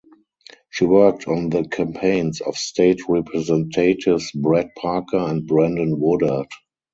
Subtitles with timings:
[0.71, 6.47] She worked on the campaigns of state representatives Brett Parker and Brandon Woodard.